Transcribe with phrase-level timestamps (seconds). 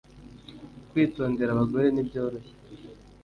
[0.89, 2.53] Kwitondera abagore ntibyoroshye